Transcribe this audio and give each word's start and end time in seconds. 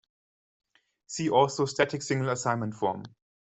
See 1.05 1.29
also 1.29 1.65
static 1.67 2.01
single 2.01 2.29
assignment 2.29 2.73
form. 2.73 3.03